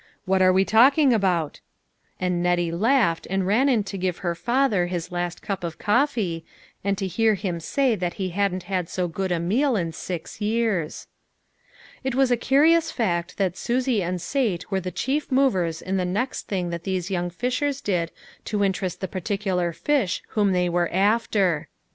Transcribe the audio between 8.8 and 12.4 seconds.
so good a meal in six years. It was a